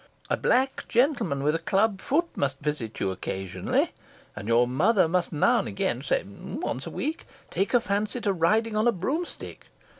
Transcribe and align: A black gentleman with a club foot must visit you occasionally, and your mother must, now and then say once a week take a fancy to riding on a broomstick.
A 0.31 0.35
black 0.35 0.85
gentleman 0.87 1.43
with 1.43 1.53
a 1.53 1.59
club 1.59 2.01
foot 2.01 2.25
must 2.35 2.57
visit 2.57 2.99
you 2.99 3.11
occasionally, 3.11 3.91
and 4.35 4.47
your 4.47 4.67
mother 4.67 5.07
must, 5.07 5.31
now 5.31 5.59
and 5.59 5.77
then 5.77 6.01
say 6.01 6.23
once 6.23 6.87
a 6.87 6.89
week 6.89 7.27
take 7.51 7.75
a 7.75 7.79
fancy 7.79 8.19
to 8.21 8.33
riding 8.33 8.75
on 8.75 8.87
a 8.87 8.91
broomstick. 8.91 9.67